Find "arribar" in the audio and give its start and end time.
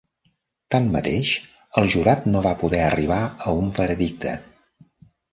2.85-3.19